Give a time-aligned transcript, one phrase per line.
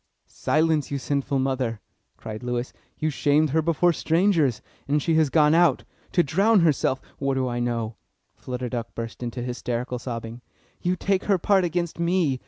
[0.25, 1.79] "Silence, you sinful mother!"
[2.17, 2.73] cried Lewis.
[2.97, 7.47] "You shamed her before strangers, and she has gone out to drown herself what do
[7.47, 7.97] I know?"
[8.35, 10.41] Flutter Duck burst into hysterical sobbing.
[10.81, 12.39] "Yes, take her part against me!